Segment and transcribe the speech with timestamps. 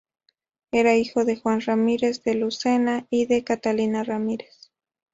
[0.71, 4.71] Era hijo de Juan Ramírez de Lucena y de Catalina Ramírez.